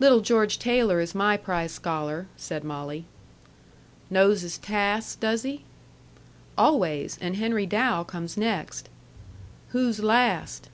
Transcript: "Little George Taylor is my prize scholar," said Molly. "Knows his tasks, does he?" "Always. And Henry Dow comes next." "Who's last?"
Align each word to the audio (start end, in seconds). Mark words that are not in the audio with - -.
"Little 0.00 0.20
George 0.20 0.58
Taylor 0.58 0.98
is 0.98 1.14
my 1.14 1.36
prize 1.36 1.72
scholar," 1.72 2.26
said 2.38 2.64
Molly. 2.64 3.04
"Knows 4.08 4.40
his 4.40 4.56
tasks, 4.56 5.14
does 5.14 5.42
he?" 5.42 5.62
"Always. 6.56 7.18
And 7.20 7.36
Henry 7.36 7.66
Dow 7.66 8.02
comes 8.02 8.38
next." 8.38 8.88
"Who's 9.72 10.00
last?" 10.02 10.70